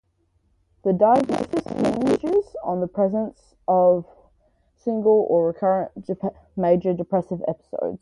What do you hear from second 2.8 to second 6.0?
the presence of single or recurrent